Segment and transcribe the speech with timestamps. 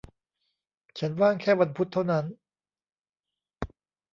[0.99, 2.25] ฉันว่างแค่วันพุธเท่านั้น